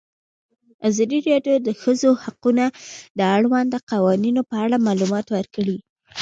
ازادي 0.87 1.19
راډیو 1.27 1.55
د 1.61 1.65
د 1.67 1.69
ښځو 1.81 2.09
حقونه 2.23 2.65
د 3.17 3.19
اړونده 3.35 3.77
قوانینو 3.91 4.41
په 4.49 4.55
اړه 4.63 4.83
معلومات 4.87 5.25
ورکړي. 5.35 5.77